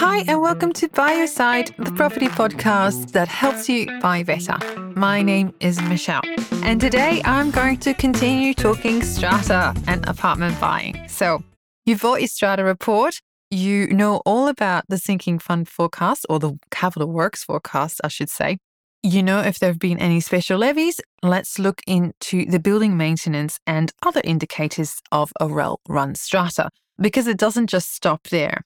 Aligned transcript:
Hi, 0.00 0.18
and 0.28 0.40
welcome 0.40 0.72
to 0.74 0.88
Buy 0.90 1.14
Your 1.14 1.26
Side, 1.26 1.74
the 1.76 1.90
property 1.90 2.28
podcast 2.28 3.10
that 3.10 3.26
helps 3.26 3.68
you 3.68 3.86
buy 3.98 4.22
better. 4.22 4.56
My 4.94 5.22
name 5.22 5.52
is 5.58 5.82
Michelle, 5.82 6.22
and 6.62 6.80
today 6.80 7.20
I'm 7.24 7.50
going 7.50 7.78
to 7.78 7.94
continue 7.94 8.54
talking 8.54 9.02
strata 9.02 9.74
and 9.88 10.08
apartment 10.08 10.60
buying. 10.60 11.08
So, 11.08 11.42
you've 11.84 12.00
bought 12.00 12.20
your 12.20 12.28
strata 12.28 12.62
report. 12.62 13.18
You 13.50 13.88
know 13.88 14.18
all 14.24 14.46
about 14.46 14.84
the 14.88 14.98
sinking 14.98 15.40
fund 15.40 15.68
forecast 15.68 16.26
or 16.28 16.38
the 16.38 16.56
capital 16.70 17.08
works 17.08 17.42
forecast, 17.42 18.00
I 18.04 18.08
should 18.08 18.30
say. 18.30 18.58
You 19.02 19.24
know 19.24 19.40
if 19.40 19.58
there 19.58 19.70
have 19.70 19.80
been 19.80 19.98
any 19.98 20.20
special 20.20 20.58
levies. 20.58 21.00
Let's 21.24 21.58
look 21.58 21.82
into 21.88 22.46
the 22.46 22.60
building 22.60 22.96
maintenance 22.96 23.58
and 23.66 23.90
other 24.06 24.20
indicators 24.22 25.00
of 25.10 25.32
a 25.40 25.48
well 25.48 25.80
run 25.88 26.14
strata 26.14 26.70
because 27.00 27.26
it 27.26 27.36
doesn't 27.36 27.66
just 27.66 27.92
stop 27.92 28.28
there. 28.28 28.62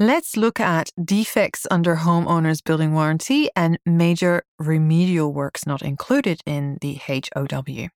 Let's 0.00 0.36
look 0.36 0.58
at 0.58 0.90
defects 1.04 1.68
under 1.70 1.94
homeowner's 1.94 2.60
building 2.60 2.94
warranty 2.94 3.48
and 3.54 3.78
major 3.86 4.42
remedial 4.58 5.32
works 5.32 5.68
not 5.68 5.82
included 5.82 6.40
in 6.44 6.78
the 6.80 6.94
HOW. 6.94 7.88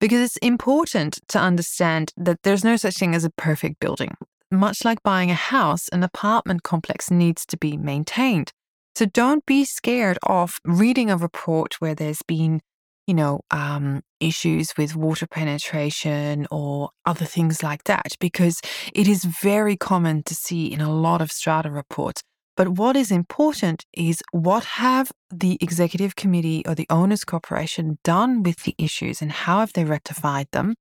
Because 0.00 0.20
it's 0.20 0.36
important 0.38 1.20
to 1.28 1.38
understand 1.38 2.12
that 2.16 2.42
there's 2.42 2.64
no 2.64 2.74
such 2.74 2.96
thing 2.96 3.14
as 3.14 3.22
a 3.22 3.30
perfect 3.30 3.78
building. 3.78 4.16
Much 4.50 4.84
like 4.84 5.00
buying 5.04 5.30
a 5.30 5.34
house, 5.34 5.88
an 5.90 6.02
apartment 6.02 6.64
complex 6.64 7.08
needs 7.08 7.46
to 7.46 7.56
be 7.56 7.76
maintained. 7.76 8.52
So 8.96 9.06
don't 9.06 9.46
be 9.46 9.64
scared 9.64 10.18
of 10.24 10.58
reading 10.64 11.08
a 11.08 11.16
report 11.16 11.74
where 11.80 11.94
there's 11.94 12.22
been 12.26 12.62
you 13.08 13.14
know, 13.14 13.40
um, 13.50 14.02
issues 14.20 14.76
with 14.76 14.94
water 14.94 15.26
penetration 15.26 16.46
or 16.50 16.90
other 17.06 17.24
things 17.24 17.62
like 17.62 17.84
that, 17.84 18.12
because 18.20 18.60
it 18.92 19.08
is 19.08 19.24
very 19.24 19.76
common 19.78 20.22
to 20.24 20.34
see 20.34 20.66
in 20.66 20.82
a 20.82 20.92
lot 20.92 21.22
of 21.22 21.32
strata 21.32 21.70
reports. 21.70 22.22
But 22.54 22.68
what 22.68 22.96
is 22.96 23.10
important 23.10 23.86
is 23.94 24.20
what 24.30 24.64
have 24.64 25.10
the 25.30 25.56
executive 25.62 26.16
committee 26.16 26.62
or 26.66 26.74
the 26.74 26.86
owners 26.90 27.24
corporation 27.24 27.98
done 28.04 28.42
with 28.42 28.64
the 28.64 28.74
issues 28.76 29.22
and 29.22 29.32
how 29.32 29.60
have 29.60 29.72
they 29.72 29.84
rectified 29.84 30.48
them? 30.52 30.74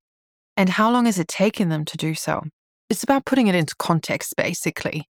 And 0.57 0.69
how 0.69 0.91
long 0.91 1.05
has 1.05 1.19
it 1.19 1.29
taken 1.29 1.69
them 1.69 1.85
to 1.85 1.95
do 1.95 2.13
so? 2.13 2.43
It's 2.89 3.03
about 3.03 3.25
putting 3.25 3.47
it 3.47 3.55
into 3.55 3.75
context, 3.77 4.35
basically. 4.35 5.05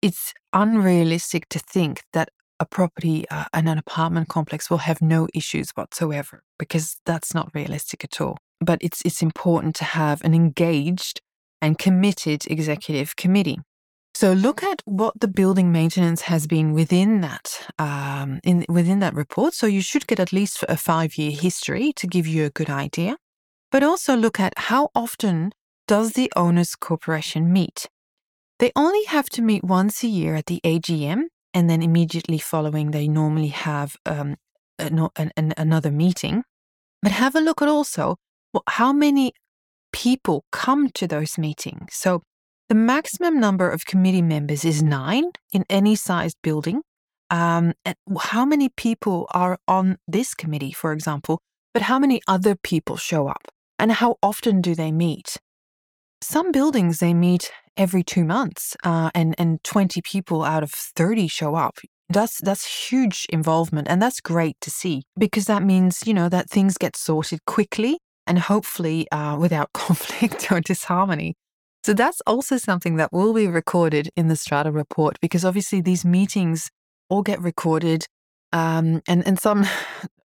It's 0.00 0.32
unrealistic 0.52 1.48
to 1.50 1.58
think 1.58 2.02
that 2.12 2.28
a 2.60 2.66
property 2.66 3.28
uh, 3.30 3.44
and 3.52 3.68
an 3.68 3.78
apartment 3.78 4.28
complex 4.28 4.70
will 4.70 4.78
have 4.78 5.02
no 5.02 5.28
issues 5.34 5.70
whatsoever 5.70 6.42
because 6.58 6.96
that's 7.04 7.34
not 7.34 7.50
realistic 7.54 8.04
at 8.04 8.20
all. 8.20 8.38
But 8.60 8.78
it's 8.80 9.02
it's 9.04 9.22
important 9.22 9.74
to 9.76 9.84
have 9.84 10.22
an 10.24 10.34
engaged 10.34 11.20
and 11.60 11.78
committed 11.78 12.46
executive 12.46 13.16
committee. 13.16 13.58
So 14.14 14.32
look 14.32 14.62
at 14.62 14.80
what 14.84 15.18
the 15.18 15.26
building 15.26 15.72
maintenance 15.72 16.22
has 16.22 16.46
been 16.46 16.72
within 16.72 17.20
that 17.22 17.66
um, 17.78 18.40
in 18.44 18.64
within 18.68 19.00
that 19.00 19.14
report. 19.14 19.54
So 19.54 19.66
you 19.66 19.80
should 19.80 20.06
get 20.06 20.20
at 20.20 20.32
least 20.32 20.64
a 20.68 20.76
five 20.76 21.18
year 21.18 21.32
history 21.32 21.92
to 21.94 22.06
give 22.06 22.26
you 22.26 22.44
a 22.44 22.50
good 22.50 22.70
idea. 22.70 23.16
But 23.72 23.82
also 23.82 24.16
look 24.16 24.38
at 24.38 24.52
how 24.56 24.90
often 24.94 25.52
does 25.88 26.12
the 26.12 26.32
owners 26.36 26.76
corporation 26.76 27.52
meet. 27.52 27.88
They 28.60 28.70
only 28.76 29.04
have 29.06 29.28
to 29.30 29.42
meet 29.42 29.64
once 29.64 30.04
a 30.04 30.06
year 30.06 30.36
at 30.36 30.46
the 30.46 30.60
AGM 30.64 31.24
and 31.54 31.70
then 31.70 31.82
immediately 31.82 32.38
following, 32.38 32.90
they 32.90 33.08
normally 33.08 33.48
have 33.48 33.96
um, 34.04 34.36
an, 34.78 35.08
an, 35.16 35.54
another 35.56 35.90
meeting. 35.90 36.42
But 37.02 37.12
have 37.12 37.34
a 37.34 37.40
look 37.40 37.62
at 37.62 37.68
also 37.68 38.16
well, 38.52 38.64
how 38.66 38.92
many 38.92 39.32
people 39.92 40.44
come 40.50 40.90
to 40.90 41.06
those 41.06 41.38
meetings. 41.38 41.94
So 41.94 42.22
the 42.68 42.74
maximum 42.74 43.38
number 43.38 43.70
of 43.70 43.84
committee 43.84 44.22
members 44.22 44.64
is 44.64 44.82
nine 44.82 45.30
in 45.52 45.64
any 45.70 45.94
sized 45.94 46.36
building. 46.42 46.82
Um, 47.30 47.74
and 47.84 47.96
how 48.20 48.44
many 48.44 48.68
people 48.68 49.26
are 49.32 49.58
on 49.68 49.98
this 50.08 50.34
committee, 50.34 50.72
for 50.72 50.92
example, 50.92 51.40
but 51.72 51.82
how 51.82 51.98
many 51.98 52.20
other 52.26 52.54
people 52.54 52.96
show 52.96 53.28
up? 53.28 53.48
And 53.78 53.92
how 53.92 54.16
often 54.22 54.60
do 54.60 54.74
they 54.74 54.92
meet? 54.92 55.36
Some 56.20 56.52
buildings 56.52 57.00
they 57.00 57.12
meet 57.12 57.50
every 57.76 58.02
two 58.02 58.24
months, 58.24 58.76
uh, 58.84 59.10
and 59.14 59.34
and 59.38 59.62
twenty 59.64 60.00
people 60.02 60.44
out 60.44 60.62
of 60.62 60.70
thirty 60.70 61.28
show 61.28 61.54
up. 61.54 61.78
That's 62.08 62.38
that's 62.38 62.90
huge 62.90 63.26
involvement, 63.30 63.88
and 63.88 64.00
that's 64.00 64.20
great 64.20 64.56
to 64.60 64.70
see 64.70 65.02
because 65.18 65.46
that 65.46 65.62
means 65.62 66.06
you 66.06 66.14
know 66.14 66.28
that 66.28 66.50
things 66.50 66.76
get 66.78 66.96
sorted 66.96 67.44
quickly 67.46 67.98
and 68.26 68.38
hopefully 68.38 69.10
uh, 69.10 69.36
without 69.38 69.72
conflict 69.74 70.50
or 70.50 70.60
disharmony. 70.60 71.34
So 71.82 71.92
that's 71.92 72.20
also 72.26 72.56
something 72.56 72.96
that 72.96 73.12
will 73.12 73.34
be 73.34 73.46
recorded 73.46 74.08
in 74.16 74.28
the 74.28 74.36
Strata 74.36 74.72
report 74.72 75.18
because 75.20 75.44
obviously 75.44 75.82
these 75.82 76.04
meetings 76.04 76.70
all 77.10 77.22
get 77.22 77.40
recorded, 77.40 78.06
um, 78.52 79.02
and 79.08 79.26
and 79.26 79.38
some. 79.38 79.66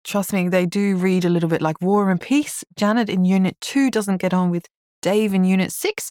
Trust 0.03 0.33
me, 0.33 0.49
they 0.49 0.65
do 0.65 0.97
read 0.97 1.27
a 1.27 1.29
little 1.29 1.51
bit 1.51 1.61
like 1.61 1.77
War 1.83 2.11
and 2.11 2.19
Peace. 2.19 2.65
Janet 2.75 3.11
in 3.11 3.27
Unit 3.27 3.55
2 3.61 3.91
doesn't 3.91 4.17
get 4.17 4.33
on 4.33 4.51
with 4.51 4.65
Dave 5.03 5.35
in 5.35 5.45
Unit 5.45 5.71
6, 5.71 6.11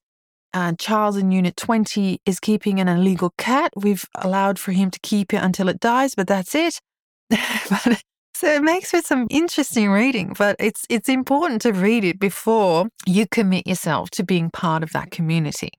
and 0.54 0.80
Charles 0.80 1.18
in 1.18 1.32
Unit 1.32 1.56
20 1.58 2.22
is 2.26 2.40
keeping 2.40 2.80
an 2.80 2.88
illegal 2.88 3.34
cat. 3.38 3.72
We've 3.76 4.06
allowed 4.16 4.60
for 4.60 4.72
him 4.72 4.92
to 4.92 5.00
keep 5.02 5.34
it 5.34 5.44
until 5.44 5.70
it 5.70 5.80
dies, 5.80 6.16
but 6.16 6.28
that's 6.28 6.56
it. 6.56 6.80
but, 7.30 8.04
so 8.34 8.48
it 8.48 8.64
makes 8.64 8.92
for 8.92 9.02
some 9.02 9.28
interesting 9.30 9.92
reading, 9.92 10.34
but 10.38 10.56
it's 10.60 10.86
it's 10.90 11.10
important 11.10 11.62
to 11.64 11.74
read 11.74 12.06
it 12.06 12.20
before 12.20 12.88
you 13.06 13.28
commit 13.28 13.68
yourself 13.68 14.10
to 14.12 14.24
being 14.24 14.50
part 14.50 14.82
of 14.82 14.92
that 14.94 15.12
community. 15.12 15.72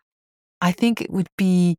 I 0.60 0.72
think 0.72 1.00
it 1.00 1.10
would 1.10 1.28
be 1.38 1.78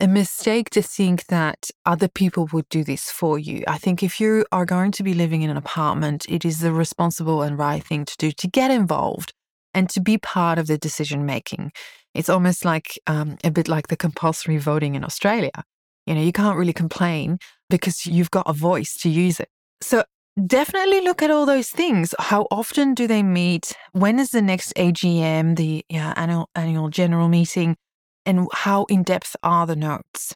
a 0.00 0.06
mistake 0.06 0.70
to 0.70 0.82
think 0.82 1.26
that 1.26 1.70
other 1.84 2.08
people 2.08 2.48
would 2.52 2.68
do 2.68 2.84
this 2.84 3.10
for 3.10 3.38
you. 3.38 3.64
I 3.66 3.78
think 3.78 4.02
if 4.02 4.20
you 4.20 4.44
are 4.52 4.66
going 4.66 4.92
to 4.92 5.02
be 5.02 5.14
living 5.14 5.42
in 5.42 5.50
an 5.50 5.56
apartment, 5.56 6.26
it 6.28 6.44
is 6.44 6.60
the 6.60 6.72
responsible 6.72 7.42
and 7.42 7.58
right 7.58 7.82
thing 7.82 8.04
to 8.04 8.14
do 8.18 8.30
to 8.30 8.46
get 8.46 8.70
involved 8.70 9.32
and 9.74 9.88
to 9.90 10.00
be 10.00 10.18
part 10.18 10.58
of 10.58 10.66
the 10.66 10.78
decision 10.78 11.26
making. 11.26 11.72
It's 12.14 12.28
almost 12.28 12.64
like 12.64 12.98
um, 13.06 13.36
a 13.44 13.50
bit 13.50 13.68
like 13.68 13.88
the 13.88 13.96
compulsory 13.96 14.56
voting 14.58 14.94
in 14.94 15.04
Australia. 15.04 15.64
You 16.06 16.14
know, 16.14 16.22
you 16.22 16.32
can't 16.32 16.56
really 16.56 16.72
complain 16.72 17.38
because 17.68 18.06
you've 18.06 18.30
got 18.30 18.48
a 18.48 18.52
voice 18.52 18.96
to 18.98 19.08
use 19.08 19.40
it. 19.40 19.48
So 19.80 20.04
definitely 20.46 21.02
look 21.02 21.22
at 21.22 21.30
all 21.30 21.46
those 21.46 21.70
things. 21.70 22.14
How 22.18 22.46
often 22.50 22.94
do 22.94 23.06
they 23.06 23.22
meet? 23.22 23.74
When 23.92 24.18
is 24.18 24.30
the 24.30 24.42
next 24.42 24.74
AGM, 24.74 25.56
the 25.56 25.84
yeah, 25.88 26.14
annual 26.16 26.48
annual 26.54 26.88
general 26.88 27.28
meeting, 27.28 27.76
and 28.24 28.48
how 28.52 28.84
in 28.84 29.02
depth 29.02 29.36
are 29.42 29.66
the 29.66 29.76
notes? 29.76 30.34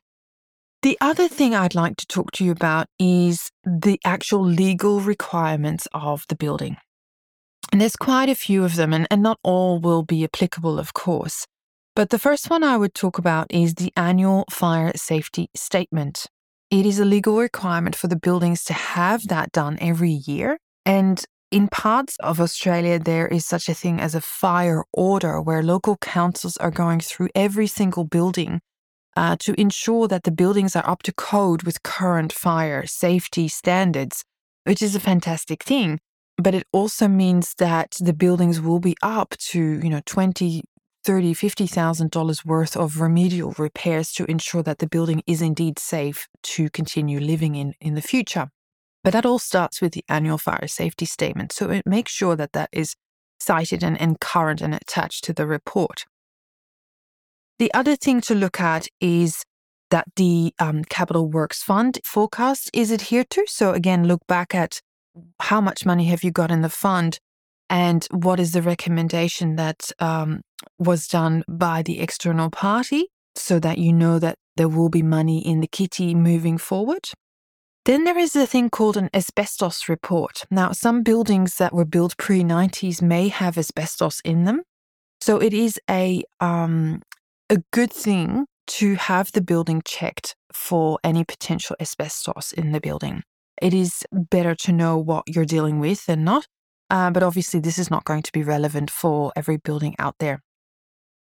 The 0.82 0.98
other 1.00 1.28
thing 1.28 1.54
I'd 1.54 1.76
like 1.76 1.96
to 1.98 2.06
talk 2.06 2.32
to 2.32 2.44
you 2.44 2.50
about 2.50 2.88
is 2.98 3.50
the 3.64 4.00
actual 4.04 4.44
legal 4.44 5.00
requirements 5.00 5.86
of 5.94 6.24
the 6.28 6.34
building. 6.34 6.76
And 7.72 7.80
there's 7.80 7.96
quite 7.96 8.28
a 8.28 8.34
few 8.34 8.64
of 8.64 8.76
them, 8.76 8.92
and, 8.92 9.06
and 9.10 9.22
not 9.22 9.38
all 9.42 9.80
will 9.80 10.02
be 10.02 10.24
applicable, 10.24 10.78
of 10.78 10.92
course. 10.92 11.46
But 11.96 12.10
the 12.10 12.18
first 12.18 12.50
one 12.50 12.62
I 12.62 12.76
would 12.76 12.94
talk 12.94 13.16
about 13.16 13.46
is 13.50 13.74
the 13.74 13.92
annual 13.96 14.44
fire 14.50 14.92
safety 14.94 15.48
statement. 15.54 16.26
It 16.70 16.84
is 16.84 16.98
a 16.98 17.06
legal 17.06 17.38
requirement 17.38 17.96
for 17.96 18.08
the 18.08 18.16
buildings 18.16 18.62
to 18.64 18.74
have 18.74 19.28
that 19.28 19.52
done 19.52 19.78
every 19.80 20.10
year. 20.10 20.58
And 20.84 21.24
in 21.50 21.68
parts 21.68 22.16
of 22.20 22.40
Australia, 22.40 22.98
there 22.98 23.26
is 23.26 23.46
such 23.46 23.68
a 23.70 23.74
thing 23.74 24.00
as 24.00 24.14
a 24.14 24.20
fire 24.20 24.84
order 24.92 25.40
where 25.40 25.62
local 25.62 25.96
councils 25.96 26.58
are 26.58 26.70
going 26.70 27.00
through 27.00 27.28
every 27.34 27.66
single 27.66 28.04
building 28.04 28.60
uh, 29.16 29.36
to 29.40 29.58
ensure 29.60 30.08
that 30.08 30.24
the 30.24 30.30
buildings 30.30 30.74
are 30.76 30.88
up 30.88 31.02
to 31.04 31.12
code 31.12 31.62
with 31.62 31.82
current 31.82 32.32
fire 32.32 32.86
safety 32.86 33.48
standards, 33.48 34.24
which 34.64 34.82
is 34.82 34.94
a 34.94 35.00
fantastic 35.00 35.62
thing. 35.62 35.98
But 36.38 36.54
it 36.54 36.66
also 36.72 37.08
means 37.08 37.54
that 37.58 37.96
the 38.00 38.12
buildings 38.14 38.60
will 38.60 38.80
be 38.80 38.96
up 39.02 39.36
to, 39.50 39.60
you 39.82 39.90
know, 39.90 40.00
20, 40.06 40.62
thirty, 41.04 41.34
fifty 41.34 41.66
thousand 41.66 42.10
dollars 42.10 42.44
worth 42.44 42.76
of 42.76 43.00
remedial 43.00 43.54
repairs 43.58 44.12
to 44.12 44.30
ensure 44.30 44.62
that 44.62 44.78
the 44.78 44.88
building 44.88 45.22
is 45.26 45.42
indeed 45.42 45.78
safe 45.78 46.28
to 46.42 46.70
continue 46.70 47.20
living 47.20 47.54
in 47.54 47.74
in 47.80 47.94
the 47.94 48.02
future. 48.02 48.50
But 49.04 49.12
that 49.12 49.26
all 49.26 49.40
starts 49.40 49.80
with 49.80 49.92
the 49.92 50.04
annual 50.08 50.38
fire 50.38 50.68
safety 50.68 51.06
statement, 51.06 51.52
so 51.52 51.70
it 51.70 51.86
makes 51.86 52.12
sure 52.12 52.36
that 52.36 52.52
that 52.52 52.68
is 52.72 52.94
cited 53.40 53.82
and, 53.82 54.00
and 54.00 54.20
current 54.20 54.60
and 54.60 54.74
attached 54.74 55.24
to 55.24 55.32
the 55.32 55.46
report. 55.46 56.04
The 57.58 57.74
other 57.74 57.96
thing 57.96 58.20
to 58.22 58.34
look 58.34 58.60
at 58.60 58.86
is 59.00 59.44
that 59.90 60.06
the 60.16 60.54
um, 60.58 60.84
Capital 60.84 61.28
Works 61.28 61.62
Fund 61.62 61.98
forecast 62.04 62.70
is 62.72 62.92
adhered 62.92 63.28
to. 63.30 63.44
So 63.46 63.72
again, 63.72 64.06
look 64.06 64.26
back 64.26 64.54
at 64.54 64.80
how 65.40 65.60
much 65.60 65.84
money 65.84 66.04
have 66.06 66.22
you 66.22 66.30
got 66.30 66.50
in 66.50 66.62
the 66.62 66.68
fund 66.68 67.18
and 67.68 68.06
what 68.10 68.38
is 68.38 68.52
the 68.52 68.62
recommendation 68.62 69.56
that 69.56 69.90
um, 69.98 70.42
was 70.78 71.06
done 71.06 71.42
by 71.48 71.82
the 71.82 72.00
external 72.00 72.50
party 72.50 73.06
so 73.34 73.58
that 73.58 73.78
you 73.78 73.92
know 73.92 74.18
that 74.18 74.36
there 74.56 74.68
will 74.68 74.88
be 74.88 75.02
money 75.02 75.46
in 75.46 75.60
the 75.60 75.66
kitty 75.66 76.14
moving 76.14 76.58
forward. 76.58 77.08
Then 77.84 78.04
there 78.04 78.18
is 78.18 78.36
a 78.36 78.46
thing 78.46 78.70
called 78.70 78.96
an 78.96 79.10
asbestos 79.12 79.88
report. 79.88 80.44
Now, 80.50 80.72
some 80.72 81.02
buildings 81.02 81.56
that 81.56 81.72
were 81.72 81.84
built 81.84 82.16
pre 82.16 82.42
90s 82.42 83.02
may 83.02 83.28
have 83.28 83.58
asbestos 83.58 84.20
in 84.24 84.44
them. 84.44 84.62
So 85.20 85.38
it 85.38 85.52
is 85.52 85.80
a, 85.90 86.22
um, 86.40 87.02
a 87.48 87.58
good 87.72 87.92
thing 87.92 88.46
to 88.68 88.94
have 88.94 89.32
the 89.32 89.40
building 89.40 89.82
checked 89.84 90.36
for 90.52 90.98
any 91.02 91.24
potential 91.24 91.74
asbestos 91.80 92.52
in 92.52 92.72
the 92.72 92.80
building. 92.80 93.22
It 93.62 93.72
is 93.72 94.04
better 94.10 94.56
to 94.56 94.72
know 94.72 94.98
what 94.98 95.22
you're 95.28 95.44
dealing 95.44 95.78
with 95.78 96.06
than 96.06 96.24
not, 96.24 96.48
uh, 96.90 97.12
but 97.12 97.22
obviously, 97.22 97.60
this 97.60 97.78
is 97.78 97.92
not 97.92 98.04
going 98.04 98.22
to 98.24 98.32
be 98.32 98.42
relevant 98.42 98.90
for 98.90 99.32
every 99.36 99.56
building 99.56 99.94
out 100.00 100.16
there. 100.18 100.42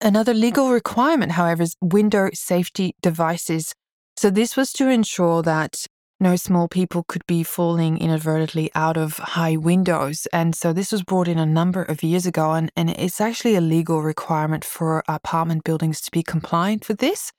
Another 0.00 0.32
legal 0.32 0.70
requirement, 0.70 1.32
however, 1.32 1.64
is 1.64 1.76
window 1.82 2.30
safety 2.32 2.96
devices. 3.02 3.74
So, 4.16 4.30
this 4.30 4.56
was 4.56 4.72
to 4.72 4.88
ensure 4.88 5.42
that 5.42 5.84
no 6.18 6.34
small 6.36 6.66
people 6.66 7.04
could 7.06 7.26
be 7.26 7.42
falling 7.42 7.98
inadvertently 7.98 8.70
out 8.74 8.96
of 8.96 9.18
high 9.18 9.58
windows. 9.58 10.26
And 10.32 10.54
so, 10.54 10.72
this 10.72 10.92
was 10.92 11.02
brought 11.02 11.28
in 11.28 11.38
a 11.38 11.44
number 11.44 11.82
of 11.82 12.02
years 12.02 12.24
ago, 12.24 12.52
and, 12.52 12.72
and 12.74 12.88
it's 12.88 13.20
actually 13.20 13.54
a 13.54 13.60
legal 13.60 14.00
requirement 14.00 14.64
for 14.64 15.04
apartment 15.06 15.62
buildings 15.64 16.00
to 16.00 16.10
be 16.10 16.22
compliant 16.22 16.88
with 16.88 17.00
this. 17.00 17.32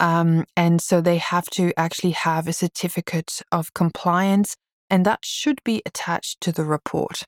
Um, 0.00 0.44
and 0.56 0.80
so 0.80 1.00
they 1.00 1.18
have 1.18 1.48
to 1.50 1.72
actually 1.76 2.12
have 2.12 2.48
a 2.48 2.52
certificate 2.52 3.42
of 3.52 3.74
compliance, 3.74 4.56
and 4.90 5.04
that 5.06 5.24
should 5.24 5.62
be 5.64 5.82
attached 5.86 6.40
to 6.42 6.52
the 6.52 6.64
report. 6.64 7.22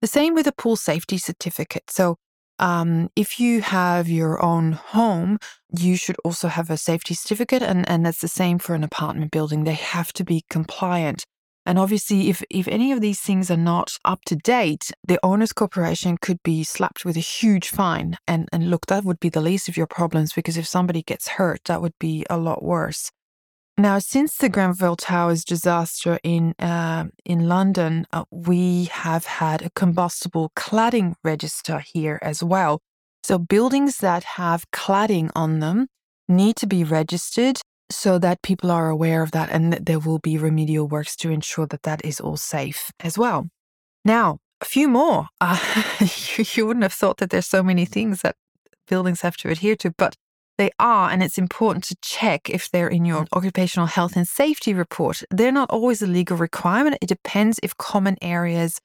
The 0.00 0.06
same 0.06 0.34
with 0.34 0.46
a 0.46 0.52
pool 0.52 0.76
safety 0.76 1.18
certificate. 1.18 1.90
So, 1.90 2.16
um, 2.60 3.08
if 3.14 3.38
you 3.38 3.62
have 3.62 4.08
your 4.08 4.42
own 4.42 4.72
home, 4.72 5.38
you 5.76 5.96
should 5.96 6.16
also 6.24 6.48
have 6.48 6.70
a 6.70 6.76
safety 6.76 7.14
certificate, 7.14 7.62
and, 7.62 7.88
and 7.88 8.04
that's 8.04 8.20
the 8.20 8.28
same 8.28 8.58
for 8.58 8.74
an 8.74 8.84
apartment 8.84 9.30
building. 9.30 9.64
They 9.64 9.74
have 9.74 10.12
to 10.14 10.24
be 10.24 10.44
compliant. 10.50 11.24
And 11.68 11.78
obviously, 11.78 12.30
if, 12.30 12.42
if 12.48 12.66
any 12.66 12.92
of 12.92 13.02
these 13.02 13.20
things 13.20 13.50
are 13.50 13.56
not 13.58 13.98
up 14.02 14.24
to 14.24 14.36
date, 14.36 14.90
the 15.06 15.20
owner's 15.22 15.52
corporation 15.52 16.16
could 16.16 16.42
be 16.42 16.64
slapped 16.64 17.04
with 17.04 17.14
a 17.14 17.20
huge 17.20 17.68
fine. 17.68 18.16
And, 18.26 18.48
and 18.54 18.70
look, 18.70 18.86
that 18.86 19.04
would 19.04 19.20
be 19.20 19.28
the 19.28 19.42
least 19.42 19.68
of 19.68 19.76
your 19.76 19.86
problems 19.86 20.32
because 20.32 20.56
if 20.56 20.66
somebody 20.66 21.02
gets 21.02 21.28
hurt, 21.28 21.64
that 21.66 21.82
would 21.82 21.92
be 22.00 22.24
a 22.30 22.38
lot 22.38 22.64
worse. 22.64 23.10
Now, 23.76 23.98
since 23.98 24.34
the 24.38 24.48
Grenfell 24.48 24.96
Towers 24.96 25.44
disaster 25.44 26.18
in 26.22 26.54
uh, 26.58 27.04
in 27.26 27.48
London, 27.48 28.06
uh, 28.14 28.24
we 28.30 28.86
have 28.86 29.26
had 29.26 29.60
a 29.60 29.70
combustible 29.76 30.50
cladding 30.56 31.16
register 31.22 31.80
here 31.80 32.18
as 32.22 32.42
well. 32.42 32.80
So 33.22 33.38
buildings 33.38 33.98
that 33.98 34.24
have 34.24 34.70
cladding 34.70 35.30
on 35.36 35.58
them 35.58 35.88
need 36.28 36.56
to 36.56 36.66
be 36.66 36.82
registered 36.82 37.60
so 37.90 38.18
that 38.18 38.42
people 38.42 38.70
are 38.70 38.88
aware 38.88 39.22
of 39.22 39.30
that 39.32 39.50
and 39.50 39.72
that 39.72 39.86
there 39.86 39.98
will 39.98 40.18
be 40.18 40.36
remedial 40.36 40.86
works 40.86 41.16
to 41.16 41.30
ensure 41.30 41.66
that 41.66 41.82
that 41.82 42.04
is 42.04 42.20
all 42.20 42.36
safe 42.36 42.90
as 43.00 43.16
well. 43.16 43.48
Now, 44.04 44.38
a 44.60 44.64
few 44.64 44.88
more. 44.88 45.28
Uh, 45.40 45.58
you, 46.36 46.44
you 46.54 46.66
wouldn't 46.66 46.82
have 46.82 46.92
thought 46.92 47.18
that 47.18 47.30
there's 47.30 47.46
so 47.46 47.62
many 47.62 47.84
things 47.84 48.22
that 48.22 48.36
buildings 48.86 49.20
have 49.22 49.36
to 49.36 49.48
adhere 49.48 49.76
to, 49.76 49.90
but 49.96 50.16
they 50.58 50.70
are, 50.78 51.10
and 51.10 51.22
it's 51.22 51.38
important 51.38 51.84
to 51.84 51.96
check 52.02 52.50
if 52.50 52.68
they're 52.70 52.88
in 52.88 53.04
your 53.04 53.26
occupational 53.32 53.86
health 53.86 54.16
and 54.16 54.26
safety 54.26 54.74
report. 54.74 55.22
They're 55.30 55.52
not 55.52 55.70
always 55.70 56.02
a 56.02 56.06
legal 56.06 56.36
requirement. 56.36 56.98
It 57.00 57.06
depends 57.06 57.60
if 57.62 57.76
common 57.76 58.16
areas 58.20 58.80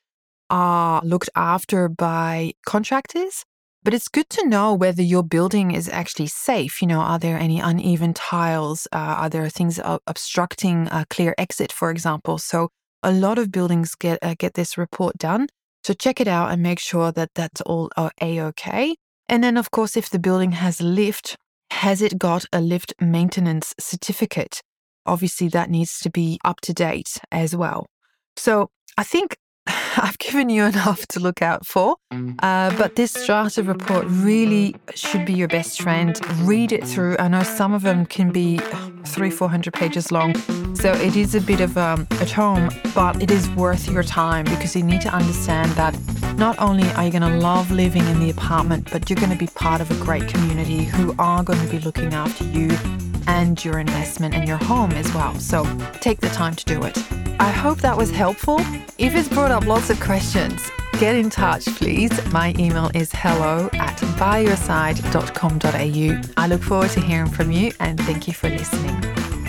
are 0.52 1.02
looked 1.04 1.32
after 1.36 1.90
by 1.90 2.54
contractors 2.66 3.44
but 3.84 3.94
it's 3.94 4.08
good 4.08 4.30
to 4.30 4.48
know 4.48 4.74
whether 4.74 5.02
your 5.02 5.24
building 5.24 5.72
is 5.72 5.90
actually 5.90 6.28
safe. 6.28 6.82
You 6.82 6.88
know, 6.88 7.00
are 7.00 7.20
there 7.20 7.38
any 7.38 7.60
uneven 7.60 8.14
tiles? 8.14 8.88
Uh, 8.92 8.98
are 8.98 9.30
there 9.30 9.48
things 9.50 9.80
obstructing 10.08 10.88
a 10.92 11.06
clear 11.10 11.36
exit, 11.38 11.72
for 11.72 11.92
example? 11.92 12.38
So 12.38 12.70
a 13.02 13.12
lot 13.12 13.38
of 13.38 13.52
buildings 13.52 13.96
get 13.96 14.20
uh, 14.22 14.36
get 14.38 14.54
this 14.54 14.78
report 14.78 15.18
done. 15.18 15.48
So 15.84 15.94
check 15.94 16.22
it 16.22 16.28
out 16.28 16.52
and 16.52 16.64
make 16.64 16.80
sure 16.80 17.12
that 17.12 17.32
that's 17.36 17.62
all 17.62 17.92
a 17.98 18.40
okay. 18.42 18.96
And 19.28 19.44
then, 19.44 19.58
of 19.58 19.72
course, 19.72 19.98
if 19.98 20.10
the 20.10 20.20
building 20.20 20.54
has 20.54 20.82
lift, 20.82 21.38
has 21.72 22.02
it 22.02 22.18
got 22.18 22.46
a 22.54 22.62
lift 22.62 22.94
maintenance 23.02 23.74
certificate? 23.80 24.62
Obviously, 25.06 25.50
that 25.50 25.70
needs 25.70 26.00
to 26.00 26.10
be 26.10 26.40
up 26.46 26.62
to 26.62 26.74
date 26.74 27.20
as 27.32 27.56
well. 27.56 27.88
So 28.38 28.70
I 28.98 29.04
think 29.04 29.36
I've 29.98 30.18
given 30.18 30.50
you 30.50 30.64
enough 30.64 31.06
to 31.08 31.20
look 31.20 31.42
out 31.42 31.66
for. 31.66 31.98
Uh, 32.40 32.76
but 32.78 32.96
this 32.96 33.12
strata 33.12 33.64
report 33.64 34.06
really 34.08 34.76
should 34.96 35.26
be 35.26 35.34
your 35.34 35.48
best 35.48 35.82
friend. 35.82 36.20
Read 36.48 36.72
it 36.72 36.86
through. 36.86 37.16
I 37.20 37.28
know 37.28 37.44
some 37.44 37.74
of 37.74 37.84
them 37.84 38.06
can 38.06 38.32
be 38.32 38.58
three, 39.06 39.30
four 39.30 39.50
hundred 39.50 39.74
pages 39.74 40.12
long. 40.12 40.36
So 40.76 40.94
it 40.94 41.16
is 41.16 41.36
a 41.36 41.42
bit 41.42 41.62
of 41.62 41.78
um, 41.78 42.08
a 42.20 42.26
tome, 42.26 42.70
but 42.96 43.22
it 43.22 43.30
is 43.30 43.50
worth 43.52 43.90
your 43.90 44.04
time 44.04 44.46
because 44.46 44.76
you 44.76 44.84
need 44.84 45.02
to 45.02 45.14
understand 45.14 45.72
that 45.74 45.98
not 46.38 46.58
only 46.60 46.90
are 46.92 47.06
you 47.06 47.12
going 47.12 47.22
to 47.22 47.38
love 47.38 47.70
living 47.72 48.06
in 48.08 48.20
the 48.20 48.30
apartment, 48.30 48.90
but 48.92 49.10
you're 49.10 49.20
going 49.20 49.32
to 49.32 49.38
be 49.38 49.48
part 49.48 49.82
of 49.82 49.92
a 49.92 50.04
great 50.04 50.28
community 50.28 50.84
who 50.84 51.16
are 51.20 51.44
going 51.44 51.60
to 51.60 51.72
be 51.72 51.80
looking 51.80 52.14
after 52.14 52.44
you 52.46 52.70
and 53.28 53.64
your 53.64 53.80
investment 53.80 54.36
and 54.36 54.46
your 54.48 54.58
home 54.58 54.92
as 54.92 55.12
well. 55.14 55.40
So 55.40 55.64
take 56.02 56.20
the 56.22 56.30
time 56.30 56.56
to 56.56 56.66
do 56.66 56.84
it. 56.84 56.98
I 57.40 57.50
hope 57.50 57.80
that 57.80 57.98
was 57.98 58.12
helpful. 58.12 58.60
If 58.98 59.16
it's 59.16 59.30
brought 59.30 59.52
up 59.52 59.66
lots 59.66 59.90
of 59.90 60.00
questions, 60.00 60.70
get 61.00 61.16
in 61.16 61.30
touch, 61.30 61.66
please. 61.66 62.12
My 62.32 62.54
email 62.58 62.90
is 62.94 63.12
hello 63.14 63.70
at 63.74 63.98
byyourside.com.au. 63.98 66.22
I 66.38 66.48
look 66.48 66.64
forward 66.64 66.92
to 66.92 67.02
hearing 67.02 67.30
from 67.30 67.52
you 67.52 67.74
and 67.80 68.00
thank 68.02 68.28
you 68.28 68.34
for 68.34 68.50
listening. 68.50 69.43